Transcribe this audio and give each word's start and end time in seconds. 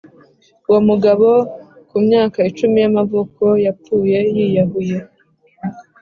Uwo 0.67 0.79
mugabo, 0.89 1.27
ku 1.89 1.97
myaka 2.05 2.37
icumi 2.49 2.77
y’amavuko, 2.83 3.43
yapfuye 3.65 4.19
yiyahuye 4.33 4.97